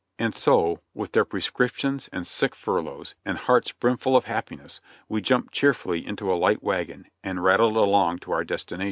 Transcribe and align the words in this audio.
And 0.17 0.33
so, 0.33 0.79
with 0.95 1.11
their 1.11 1.25
prescriptions 1.25 2.09
and 2.11 2.25
sick 2.25 2.55
furloughs, 2.55 3.13
and 3.23 3.37
hearts 3.37 3.71
brimful 3.71 4.17
of 4.17 4.25
happiness, 4.25 4.81
we 5.07 5.21
jumped 5.21 5.53
cheerfully 5.53 6.07
into 6.07 6.33
a 6.33 6.33
light 6.33 6.63
wagon 6.63 7.05
and 7.23 7.43
rattled 7.43 7.77
along 7.77 8.17
to 8.21 8.31
our 8.31 8.43
destination. 8.43 8.79